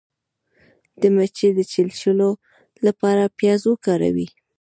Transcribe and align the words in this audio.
د 1.01 1.03
مچۍ 1.15 1.49
د 1.55 1.59
چیچلو 1.71 2.29
لپاره 2.85 3.33
پیاز 3.37 3.61
وکاروئ 3.67 4.27